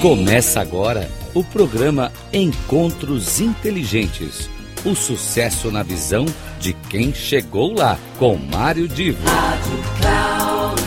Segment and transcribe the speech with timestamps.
[0.00, 4.48] Começa agora o programa Encontros Inteligentes.
[4.82, 6.24] O sucesso na visão
[6.58, 9.22] de quem chegou lá, com Mário Divo.
[9.28, 10.80] Rádio Cloud.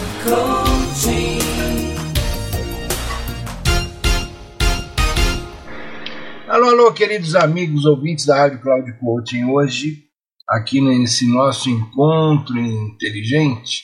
[6.48, 9.44] Alô, alô, queridos amigos ouvintes da Rádio Cloud Coaching.
[9.44, 10.06] Hoje,
[10.50, 13.84] aqui nesse nosso encontro inteligente,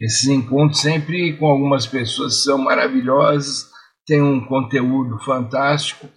[0.00, 3.71] esses encontros sempre com algumas pessoas são maravilhosas,
[4.06, 6.08] têm um conteúdo fantástico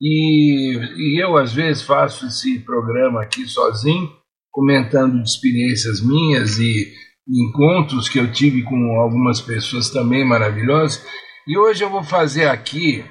[0.00, 4.10] e, e eu às vezes faço esse programa aqui sozinho,
[4.50, 6.92] comentando de experiências minhas e
[7.28, 11.04] encontros que eu tive com algumas pessoas também maravilhosas.
[11.46, 13.04] E hoje eu vou fazer aqui,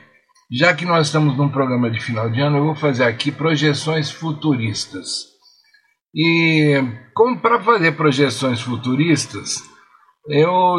[0.52, 4.12] já que nós estamos num programa de final de ano, eu vou fazer aqui projeções
[4.12, 5.30] futuristas.
[6.14, 6.82] E
[7.14, 9.64] como para fazer projeções futuristas,
[10.28, 10.78] eu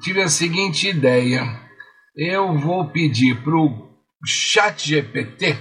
[0.00, 1.69] tive a seguinte ideia.
[2.16, 5.56] Eu vou pedir para o chat GPT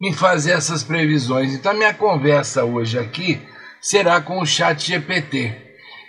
[0.00, 1.54] me fazer essas previsões.
[1.54, 3.40] Então, minha conversa hoje aqui
[3.80, 5.66] será com o chat GPT.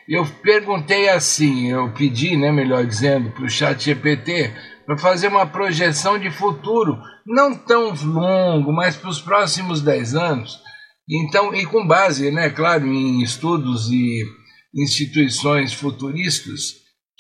[0.08, 4.54] Eu perguntei assim, eu pedi, né, melhor dizendo, para o chat GPT
[4.90, 10.60] para fazer uma projeção de futuro, não tão longo, mas para os próximos 10 anos.
[11.08, 14.26] Então, e com base, né, claro, em estudos e
[14.74, 16.74] instituições futuristas,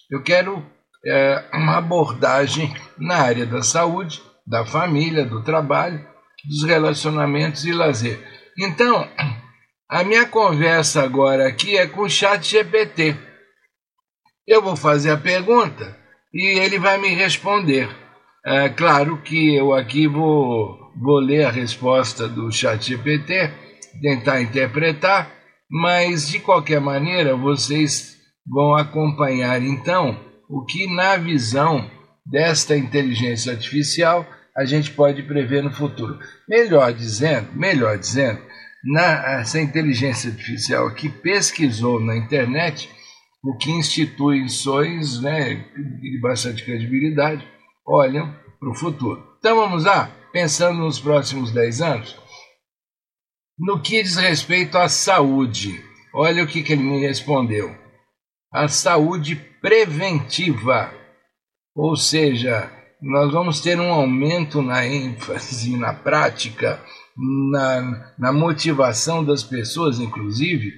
[0.09, 0.65] eu quero
[1.05, 6.05] é, uma abordagem na área da saúde, da família, do trabalho,
[6.45, 8.19] dos relacionamentos e lazer.
[8.57, 9.07] Então,
[9.89, 13.15] a minha conversa agora aqui é com o chat GPT.
[14.47, 15.97] Eu vou fazer a pergunta
[16.33, 17.89] e ele vai me responder.
[18.45, 23.51] É claro que eu aqui vou, vou ler a resposta do chat GPT,
[24.01, 25.31] tentar interpretar,
[25.69, 31.89] mas de qualquer maneira vocês vão acompanhar então o que na visão
[32.25, 34.25] desta inteligência artificial
[34.57, 36.19] a gente pode prever no futuro.
[36.47, 38.41] Melhor dizendo, melhor dizendo,
[38.83, 42.89] na, essa inteligência artificial que pesquisou na internet
[43.43, 45.55] o que instituições né,
[46.01, 47.47] de bastante credibilidade
[47.85, 49.23] olham para o futuro.
[49.39, 52.17] Então vamos lá, pensando nos próximos 10 anos,
[53.57, 57.73] no que diz respeito à saúde, olha o que, que ele me respondeu.
[58.51, 60.91] A saúde preventiva,
[61.75, 62.71] ou seja,
[63.01, 66.81] nós vamos ter um aumento na ênfase, na prática,
[67.51, 70.73] na, na motivação das pessoas, inclusive,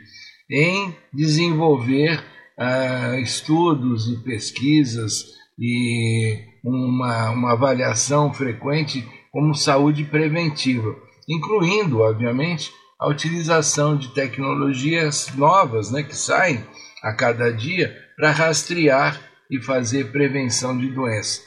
[0.50, 2.24] em desenvolver
[2.60, 5.26] uh, estudos e pesquisas
[5.58, 10.96] e uma, uma avaliação frequente como saúde preventiva,
[11.28, 16.64] incluindo, obviamente, a utilização de tecnologias novas né, que saem
[17.02, 21.42] a cada dia para rastrear e fazer prevenção de doenças.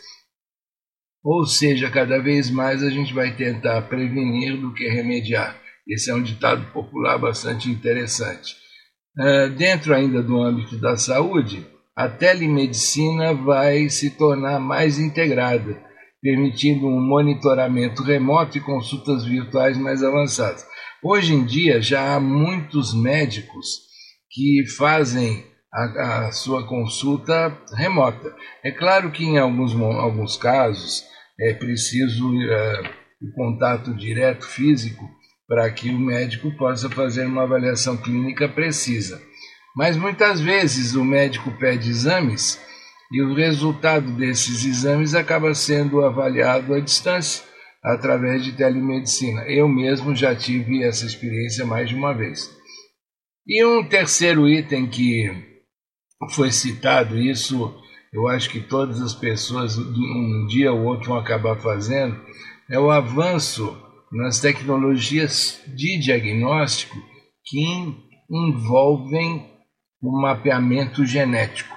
[1.22, 5.56] Ou seja, cada vez mais a gente vai tentar prevenir do que remediar.
[5.88, 8.56] Esse é um ditado popular bastante interessante.
[9.16, 11.64] Uh, dentro ainda do âmbito da saúde,
[11.94, 15.80] a telemedicina vai se tornar mais integrada,
[16.20, 20.66] permitindo um monitoramento remoto e consultas virtuais mais avançadas.
[21.04, 23.64] Hoje em dia já há muitos médicos
[24.28, 28.32] que fazem a, a sua consulta remota.
[28.62, 31.04] É claro que em alguns, alguns casos
[31.40, 32.88] é preciso uh,
[33.20, 35.04] o contato direto físico
[35.48, 39.20] para que o médico possa fazer uma avaliação clínica precisa.
[39.76, 42.60] Mas muitas vezes o médico pede exames
[43.12, 47.44] e o resultado desses exames acaba sendo avaliado à distância
[47.82, 49.42] através de telemedicina.
[49.42, 52.48] Eu mesmo já tive essa experiência mais de uma vez.
[53.46, 55.53] E um terceiro item que
[56.30, 57.74] foi citado, isso
[58.12, 62.20] eu acho que todas as pessoas um dia ou outro vão acabar fazendo,
[62.70, 63.76] é o avanço
[64.12, 66.96] nas tecnologias de diagnóstico
[67.44, 67.64] que
[68.30, 69.52] envolvem
[70.00, 71.74] o mapeamento genético,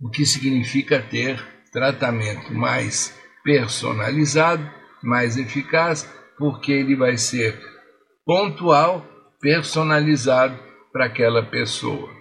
[0.00, 1.40] o que significa ter
[1.72, 4.68] tratamento mais personalizado,
[5.02, 7.60] mais eficaz, porque ele vai ser
[8.24, 9.06] pontual,
[9.40, 10.58] personalizado
[10.92, 12.17] para aquela pessoa.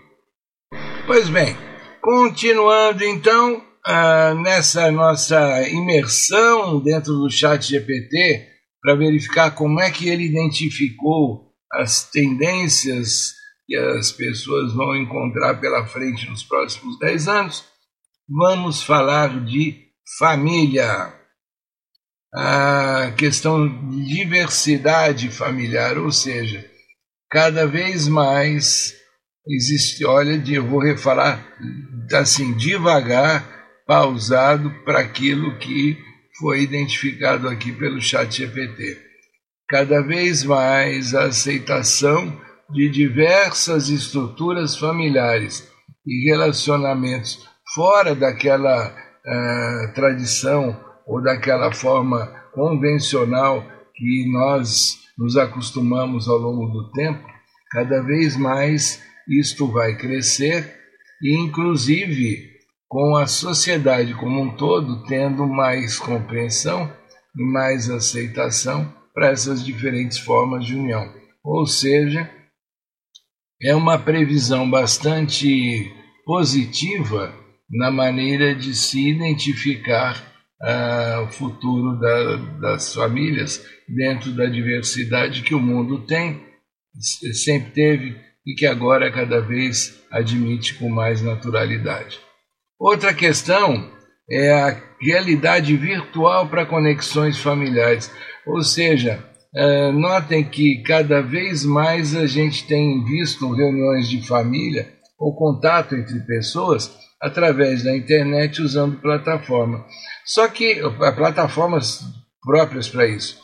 [1.08, 1.56] Pois bem,
[2.02, 8.46] continuando então ah, nessa nossa imersão dentro do chat GPT,
[8.82, 13.32] para verificar como é que ele identificou as tendências
[13.66, 17.64] que as pessoas vão encontrar pela frente nos próximos 10 anos,
[18.28, 19.86] vamos falar de
[20.20, 21.14] família.
[22.36, 26.70] A questão de diversidade familiar, ou seja,
[27.32, 28.94] cada vez mais
[29.48, 31.46] existe, olha, eu vou refalar
[32.14, 35.98] assim devagar pausado para aquilo que
[36.40, 38.98] foi identificado aqui pelo chat GPT.
[39.68, 42.40] Cada vez mais a aceitação
[42.70, 45.70] de diversas estruturas familiares
[46.06, 53.66] e relacionamentos fora daquela uh, tradição ou daquela forma convencional
[53.96, 57.26] que nós nos acostumamos ao longo do tempo,
[57.72, 60.76] cada vez mais isto vai crescer
[61.22, 62.58] e inclusive
[62.88, 66.92] com a sociedade como um todo tendo mais compreensão
[67.36, 71.12] e mais aceitação para essas diferentes formas de união.
[71.44, 72.30] Ou seja,
[73.62, 75.92] é uma previsão bastante
[76.26, 77.34] positiva
[77.70, 80.16] na maneira de se identificar
[80.62, 86.46] uh, o futuro da, das famílias dentro da diversidade que o mundo tem,
[87.34, 92.18] sempre teve e que agora cada vez admite com mais naturalidade.
[92.80, 93.92] Outra questão
[94.32, 98.10] é a realidade virtual para conexões familiares,
[98.46, 99.22] ou seja,
[99.94, 106.20] notem que cada vez mais a gente tem visto reuniões de família ou contato entre
[106.22, 109.86] pessoas através da internet usando plataforma.
[110.24, 110.80] Só que
[111.16, 112.02] plataformas
[112.42, 113.42] próprias para isso.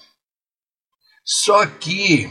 [1.26, 2.30] Só que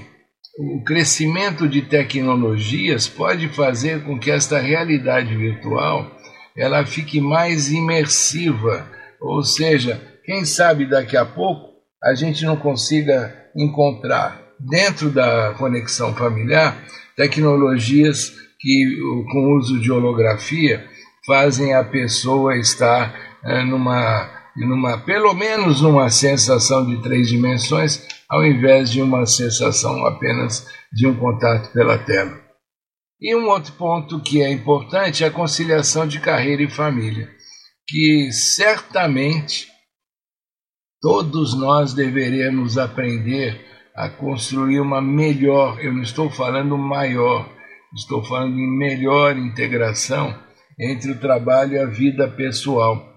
[0.58, 6.10] o crescimento de tecnologias pode fazer com que esta realidade virtual
[6.56, 8.86] ela fique mais imersiva,
[9.20, 11.72] ou seja, quem sabe daqui a pouco
[12.02, 16.76] a gente não consiga encontrar dentro da conexão familiar
[17.16, 18.98] tecnologias que
[19.30, 20.84] com uso de holografia
[21.26, 23.14] fazem a pessoa estar
[23.66, 30.66] numa, numa pelo menos uma sensação de três dimensões ao invés de uma sensação apenas
[30.92, 32.40] de um contato pela tela.
[33.20, 37.30] E um outro ponto que é importante é a conciliação de carreira e família,
[37.86, 39.68] que certamente
[41.00, 43.64] todos nós deveremos aprender
[43.94, 47.48] a construir uma melhor, eu não estou falando maior,
[47.94, 50.34] estou falando em melhor integração
[50.80, 53.11] entre o trabalho e a vida pessoal,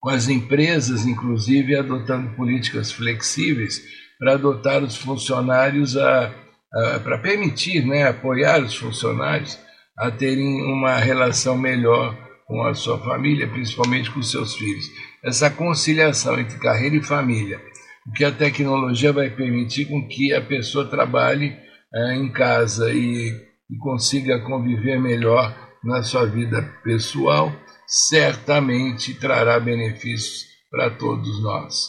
[0.00, 3.82] com as empresas, inclusive, adotando políticas flexíveis
[4.18, 6.34] para adotar os funcionários a,
[6.72, 9.58] a para permitir, né, apoiar os funcionários
[9.96, 12.16] a terem uma relação melhor
[12.46, 14.86] com a sua família, principalmente com seus filhos.
[15.22, 17.60] Essa conciliação entre carreira e família,
[18.06, 21.54] o que a tecnologia vai permitir com que a pessoa trabalhe
[21.94, 23.34] eh, em casa e,
[23.70, 25.54] e consiga conviver melhor
[25.84, 27.52] na sua vida pessoal,
[27.88, 31.88] certamente trará benefícios para todos nós.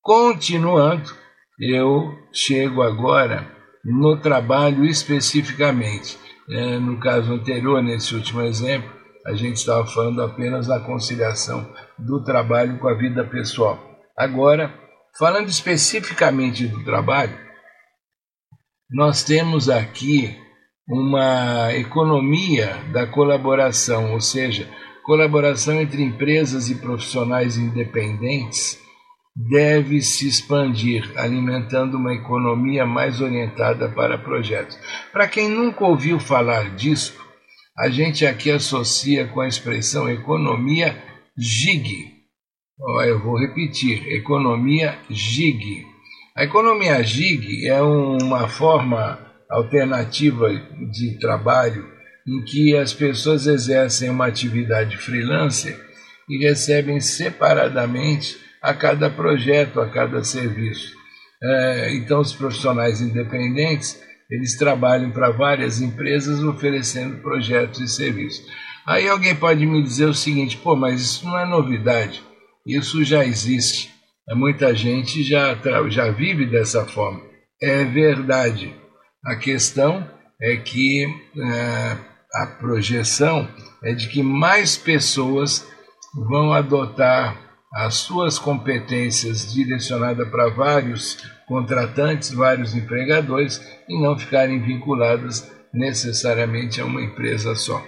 [0.00, 1.10] Continuando,
[1.58, 3.50] eu chego agora
[3.84, 6.16] no trabalho especificamente.
[6.80, 8.88] no caso anterior, nesse último exemplo,
[9.26, 13.78] a gente estava falando apenas da conciliação do trabalho com a vida pessoal.
[14.16, 14.72] Agora,
[15.18, 17.36] falando especificamente do trabalho,
[18.88, 20.38] nós temos aqui
[20.88, 24.68] uma economia da colaboração, ou seja,
[25.06, 28.78] colaboração entre empresas e profissionais independentes
[29.36, 34.76] deve se expandir, alimentando uma economia mais orientada para projetos.
[35.12, 37.14] Para quem nunca ouviu falar disso,
[37.78, 41.00] a gente aqui associa com a expressão economia
[41.38, 42.12] GIG.
[43.04, 45.86] Eu vou repetir, economia GIG.
[46.36, 50.48] A economia GIG é uma forma alternativa
[50.90, 51.95] de trabalho
[52.26, 55.80] em que as pessoas exercem uma atividade freelancer
[56.28, 60.92] e recebem separadamente a cada projeto, a cada serviço.
[61.92, 68.44] então os profissionais independentes, eles trabalham para várias empresas oferecendo projetos e serviços.
[68.84, 72.22] Aí alguém pode me dizer o seguinte, pô, mas isso não é novidade,
[72.66, 73.94] isso já existe.
[74.34, 75.56] Muita gente já,
[75.88, 77.22] já vive dessa forma.
[77.62, 78.74] É verdade.
[79.24, 80.08] A questão
[80.40, 81.06] é que
[82.36, 83.48] a projeção
[83.82, 85.66] é de que mais pessoas
[86.14, 87.36] vão adotar
[87.72, 96.84] as suas competências direcionadas para vários contratantes, vários empregadores e não ficarem vinculadas necessariamente a
[96.84, 97.82] uma empresa só.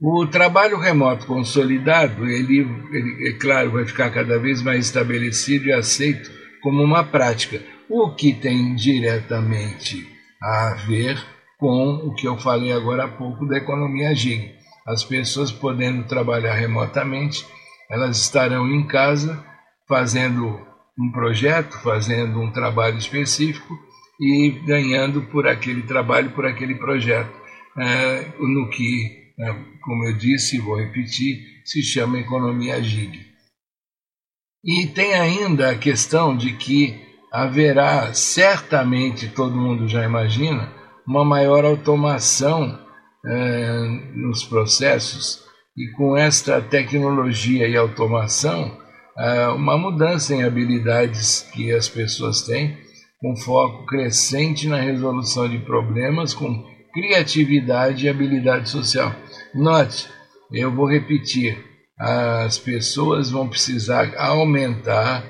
[0.00, 2.58] O trabalho remoto consolidado, ele,
[2.92, 6.30] ele, é claro, vai ficar cada vez mais estabelecido e aceito
[6.62, 10.06] como uma prática, o que tem diretamente
[10.42, 11.33] a ver
[11.64, 14.52] com o que eu falei agora há pouco da economia gig.
[14.86, 17.42] As pessoas podendo trabalhar remotamente,
[17.90, 19.42] elas estarão em casa
[19.88, 20.60] fazendo
[20.98, 23.78] um projeto, fazendo um trabalho específico
[24.20, 27.32] e ganhando por aquele trabalho, por aquele projeto,
[28.38, 29.24] no que
[29.82, 33.24] como eu disse, vou repetir, se chama economia gig.
[34.62, 37.02] E tem ainda a questão de que
[37.32, 42.78] haverá, certamente, todo mundo já imagina, uma maior automação
[44.14, 45.42] nos processos
[45.76, 48.76] e com esta tecnologia e automação,
[49.56, 52.76] uma mudança em habilidades que as pessoas têm,
[53.20, 59.14] com foco crescente na resolução de problemas, com criatividade e habilidade social.
[59.54, 60.08] Note,
[60.52, 61.58] eu vou repetir,
[61.98, 65.24] as pessoas vão precisar aumentar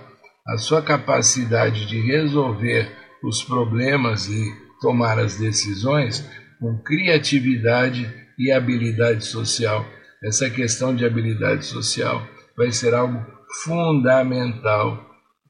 [0.46, 2.90] a sua capacidade de resolver
[3.22, 6.28] os problemas e tomar as decisões
[6.60, 8.06] com criatividade
[8.38, 9.86] e habilidade social.
[10.22, 12.22] Essa questão de habilidade social
[12.54, 13.24] vai ser algo
[13.64, 15.02] fundamental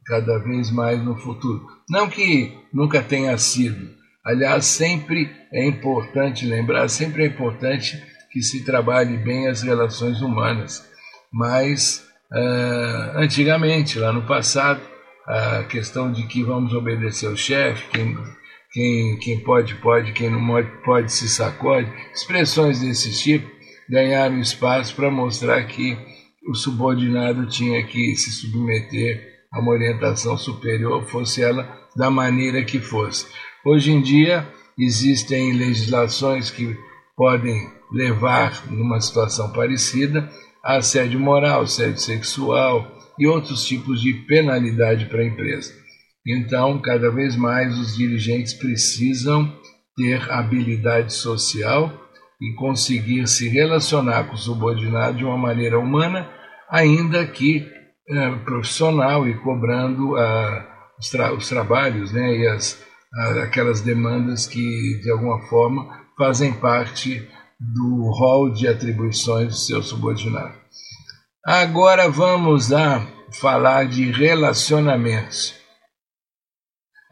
[0.07, 1.67] cada vez mais no futuro.
[1.91, 3.93] Não que nunca tenha sido.
[4.25, 8.01] Aliás, sempre é importante lembrar, sempre é importante
[8.31, 10.89] que se trabalhe bem as relações humanas.
[11.33, 14.81] Mas, uh, antigamente, lá no passado,
[15.27, 18.17] a questão de que vamos obedecer ao chefe, quem,
[18.75, 23.49] quem, quem pode, pode, quem não pode, pode se sacode, expressões desse tipo
[23.89, 25.97] ganharam espaço para mostrar que
[26.49, 32.81] o subordinado tinha que se submeter a uma orientação superior, fosse ela da maneira que
[32.81, 33.27] fosse.
[33.65, 34.45] Hoje em dia
[34.77, 36.77] existem legislações que
[37.17, 40.29] podem levar numa situação parecida
[40.65, 45.84] a assédio moral, assédio sexual e outros tipos de penalidade para a empresa.
[46.27, 49.53] Então, cada vez mais os dirigentes precisam
[49.97, 51.93] ter habilidade social
[52.41, 56.29] e conseguir se relacionar com o subordinado de uma maneira humana,
[56.69, 57.67] ainda que
[58.09, 62.83] eh, profissional e cobrando a, os, tra os, trabalhos né, e as,
[63.15, 67.27] a, aquelas demandas que, de alguma forma, fazem parte
[67.59, 70.55] do rol de atribuições do seu subordinado.
[71.47, 73.07] Agora vamos a
[73.41, 75.64] falar de relacionamentos.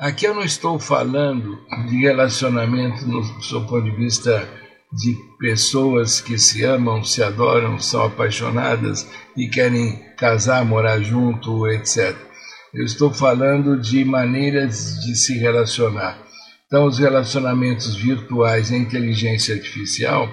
[0.03, 4.49] Aqui eu não estou falando de relacionamento no seu ponto de vista
[4.93, 12.17] de pessoas que se amam, se adoram, são apaixonadas e querem casar, morar junto, etc.
[12.75, 16.19] Eu estou falando de maneiras de se relacionar.
[16.67, 20.29] Então, os relacionamentos virtuais e a inteligência artificial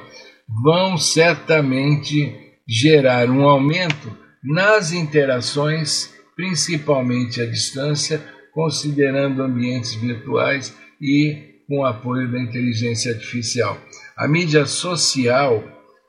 [0.64, 2.36] vão certamente
[2.68, 8.20] gerar um aumento nas interações, principalmente à distância,
[8.54, 13.78] considerando ambientes virtuais e com apoio da inteligência artificial.
[14.18, 15.64] A mídia social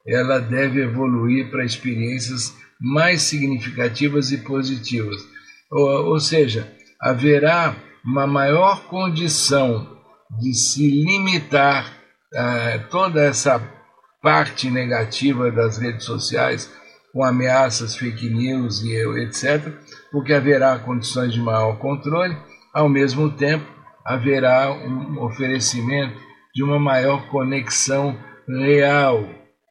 [0.07, 5.21] ela deve evoluir para experiências mais significativas e positivas.
[5.71, 6.67] Ou, ou seja,
[7.01, 9.99] haverá uma maior condição
[10.41, 11.93] de se limitar
[12.33, 13.61] uh, toda essa
[14.23, 16.71] parte negativa das redes sociais
[17.13, 19.73] com ameaças, fake news e etc.,
[20.11, 22.37] porque haverá condições de maior controle,
[22.73, 23.67] ao mesmo tempo
[24.05, 26.21] haverá um oferecimento
[26.55, 29.29] de uma maior conexão real,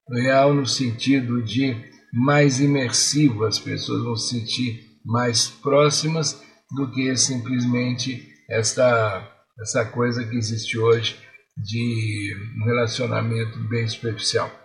[0.10, 1.76] real no sentido de
[2.14, 6.42] mais imersivo, as pessoas vão se sentir mais próximas
[6.72, 9.28] do que simplesmente esta,
[9.60, 11.18] essa coisa que existe hoje
[11.58, 14.59] de um relacionamento bem superficial.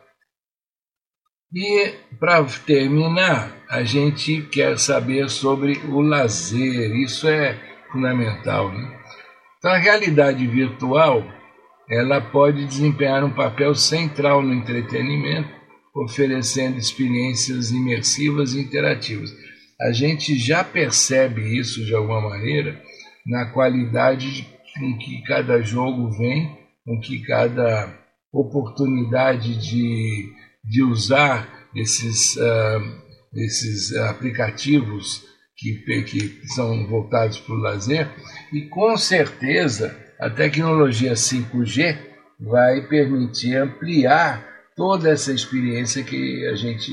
[1.53, 7.59] E para terminar, a gente quer saber sobre o lazer, isso é
[7.91, 8.73] fundamental.
[8.73, 9.01] Né?
[9.59, 11.25] Então a realidade virtual
[11.89, 15.51] ela pode desempenhar um papel central no entretenimento,
[15.95, 19.31] oferecendo experiências imersivas e interativas.
[19.81, 22.81] A gente já percebe isso de alguma maneira
[23.27, 24.49] na qualidade
[24.79, 27.97] com que cada jogo vem, com que cada
[28.33, 30.33] oportunidade de
[30.65, 33.03] de usar esses, uh,
[33.35, 35.25] esses aplicativos
[35.57, 38.09] que, que são voltados para o lazer
[38.53, 41.99] e com certeza a tecnologia 5G
[42.41, 46.91] vai permitir ampliar toda essa experiência que a gente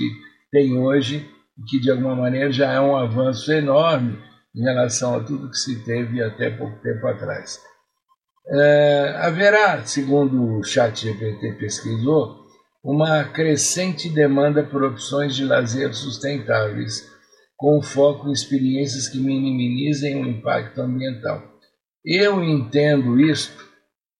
[0.51, 1.27] tem hoje
[1.67, 4.17] que de alguma maneira já é um avanço enorme
[4.55, 7.59] em relação a tudo que se teve até pouco tempo atrás.
[8.47, 12.40] Uh, haverá, segundo o chat GPT pesquisou,
[12.83, 17.07] uma crescente demanda por opções de lazer sustentáveis,
[17.55, 21.43] com foco em experiências que minimizem o impacto ambiental.
[22.03, 23.63] Eu entendo isto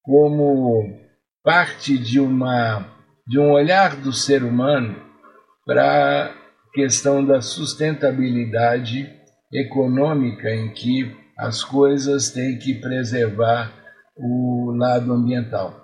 [0.04, 1.00] como
[1.44, 2.88] parte de uma
[3.28, 4.96] de um olhar do ser humano
[5.66, 6.34] para a
[6.74, 9.10] questão da sustentabilidade
[9.54, 13.72] econômica em que as coisas têm que preservar
[14.16, 15.81] o lado ambiental.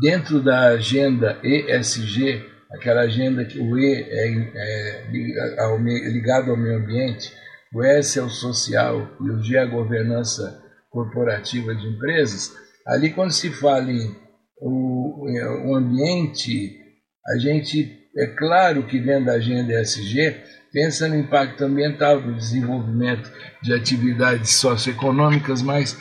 [0.00, 7.32] Dentro da agenda ESG, aquela agenda que o E é, é ligado ao meio ambiente,
[7.74, 12.52] o S é o social e o G é a governança corporativa de empresas,
[12.86, 14.22] ali quando se fala em
[14.60, 15.26] o,
[15.66, 16.78] o ambiente,
[17.26, 20.36] a gente, é claro que dentro da agenda ESG,
[20.72, 23.30] pensa no impacto ambiental, do desenvolvimento
[23.62, 25.98] de atividades socioeconômicas, mas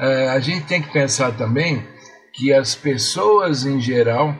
[0.00, 1.86] eh, a gente tem que pensar também
[2.40, 4.34] que as pessoas em geral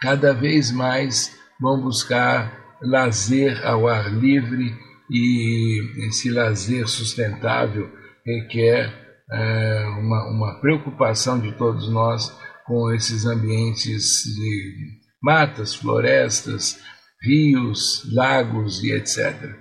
[0.00, 4.74] cada vez mais vão buscar lazer ao ar livre
[5.08, 7.88] e esse lazer sustentável
[8.26, 8.92] requer
[9.30, 16.80] eh, uma, uma preocupação de todos nós com esses ambientes de matas, florestas,
[17.22, 19.54] rios, lagos e etc.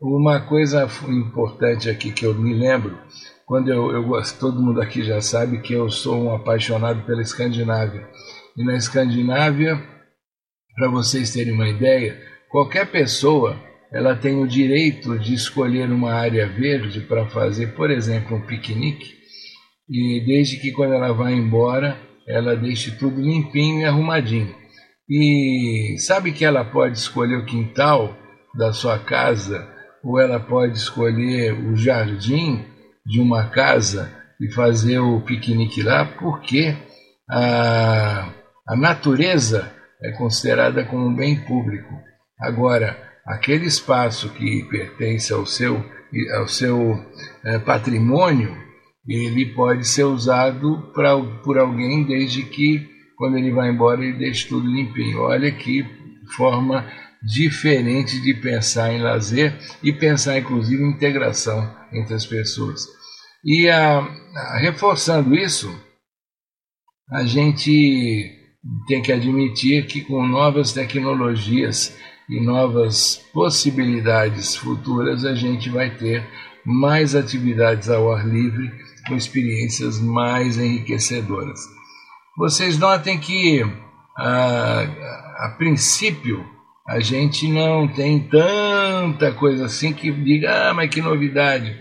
[0.00, 2.96] Uma coisa importante aqui que eu me lembro,
[3.50, 7.20] quando eu, eu gosto, todo mundo aqui já sabe que eu sou um apaixonado pela
[7.20, 8.08] Escandinávia.
[8.56, 9.76] E na Escandinávia,
[10.76, 12.16] para vocês terem uma ideia,
[12.48, 13.60] qualquer pessoa
[13.92, 19.16] ela tem o direito de escolher uma área verde para fazer, por exemplo, um piquenique,
[19.88, 24.54] e desde que quando ela vai embora, ela deixe tudo limpinho e arrumadinho.
[25.08, 28.16] E sabe que ela pode escolher o quintal
[28.54, 29.68] da sua casa,
[30.04, 32.64] ou ela pode escolher o jardim
[33.06, 36.76] de uma casa e fazer o piquenique lá, porque
[37.30, 38.32] a,
[38.66, 41.94] a natureza é considerada como um bem público.
[42.38, 45.84] Agora, aquele espaço que pertence ao seu,
[46.38, 47.04] ao seu
[47.44, 48.56] é, patrimônio,
[49.06, 54.48] ele pode ser usado pra, por alguém desde que quando ele vai embora ele deixe
[54.48, 55.20] tudo limpinho.
[55.20, 55.84] Olha que
[56.36, 56.86] forma
[57.22, 62.86] diferente de pensar em lazer e pensar inclusive em integração entre as pessoas.
[63.44, 65.68] E a, a, reforçando isso,
[67.10, 68.36] a gente
[68.86, 71.96] tem que admitir que com novas tecnologias
[72.28, 76.24] e novas possibilidades futuras a gente vai ter
[76.64, 78.70] mais atividades ao ar livre
[79.08, 81.58] com experiências mais enriquecedoras.
[82.36, 83.62] Vocês notem que
[84.16, 84.82] a,
[85.46, 86.44] a princípio
[86.88, 91.76] a gente não tem tanta coisa assim que diga, ah, mas que novidade.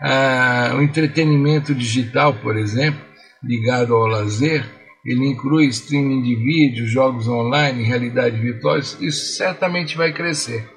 [0.00, 3.00] Ah, o entretenimento digital, por exemplo,
[3.42, 4.64] ligado ao lazer,
[5.04, 10.68] ele inclui streaming de vídeo, jogos online, realidade virtual, isso certamente vai crescer.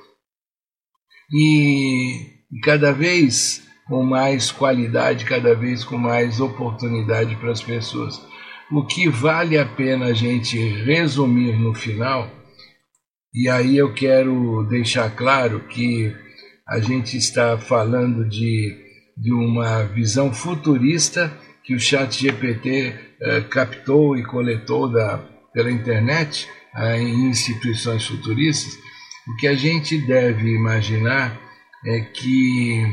[1.31, 8.21] E, cada vez com mais qualidade, cada vez com mais oportunidade para as pessoas.
[8.71, 12.29] O que vale a pena a gente resumir no final,
[13.33, 16.13] e aí eu quero deixar claro que
[16.67, 18.77] a gente está falando de,
[19.17, 21.31] de uma visão futurista
[21.63, 25.17] que o chat GPT eh, captou e coletou da,
[25.53, 28.77] pela internet eh, em instituições futuristas,
[29.27, 31.39] o que a gente deve imaginar
[31.85, 32.85] é que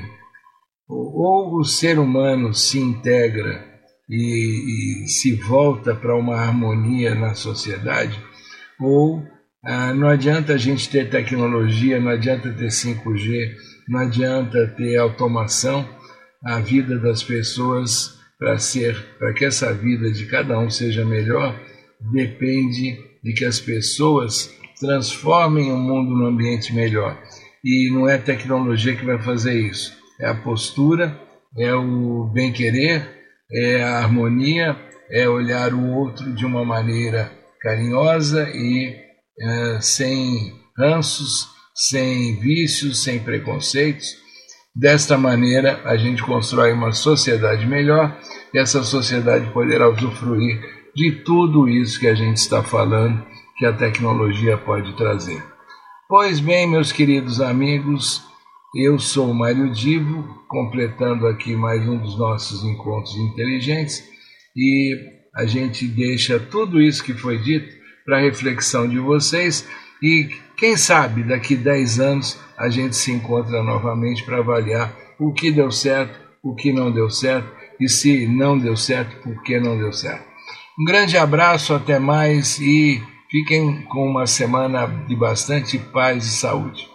[0.88, 3.64] ou o ser humano se integra
[4.08, 8.20] e, e se volta para uma harmonia na sociedade,
[8.80, 9.24] ou
[9.64, 13.54] ah, não adianta a gente ter tecnologia, não adianta ter 5G,
[13.88, 15.88] não adianta ter automação,
[16.44, 21.54] a vida das pessoas para ser, para que essa vida de cada um seja melhor,
[22.12, 27.18] depende de que as pessoas transformem o mundo num ambiente melhor.
[27.62, 31.18] E não é tecnologia que vai fazer isso é a postura,
[31.56, 33.08] é o bem-querer,
[33.50, 34.76] é a harmonia,
[35.10, 38.94] é olhar o outro de uma maneira carinhosa e
[39.40, 44.18] é, sem ranços, sem vícios, sem preconceitos.
[44.74, 48.16] Desta maneira, a gente constrói uma sociedade melhor
[48.54, 50.60] e essa sociedade poderá usufruir
[50.94, 53.24] de tudo isso que a gente está falando
[53.56, 55.42] que a tecnologia pode trazer.
[56.08, 58.22] Pois bem, meus queridos amigos,
[58.74, 64.02] eu sou Mário Divo, completando aqui mais um dos nossos encontros inteligentes
[64.56, 64.96] e
[65.36, 67.79] a gente deixa tudo isso que foi dito
[68.10, 69.64] para reflexão de vocês
[70.02, 75.52] e quem sabe daqui 10 anos a gente se encontra novamente para avaliar o que
[75.52, 79.78] deu certo, o que não deu certo e se não deu certo, por que não
[79.78, 80.24] deu certo.
[80.76, 86.88] Um grande abraço, até mais e fiquem com uma semana de bastante paz e saúde.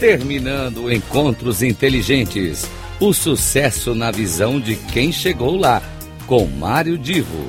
[0.00, 2.68] Terminando Encontros Inteligentes.
[2.98, 5.82] O sucesso na visão de quem chegou lá.
[6.26, 7.46] Com Mário Divo.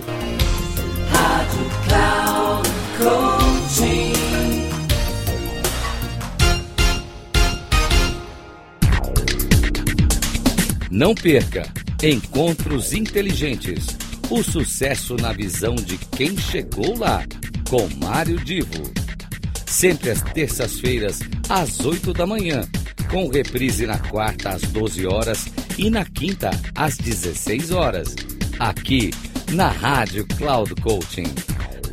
[1.09, 2.69] Rádio Cloud
[10.91, 11.71] Não perca
[12.03, 13.85] Encontros Inteligentes.
[14.29, 17.23] O sucesso na visão de quem chegou lá,
[17.69, 18.91] com Mário Divo.
[19.65, 22.67] Sempre às terças-feiras, às 8 da manhã,
[23.09, 25.45] com reprise na quarta às 12 horas
[25.77, 28.13] e na quinta às 16 horas,
[28.59, 29.11] aqui
[29.51, 31.33] na Rádio Cloud Coaching.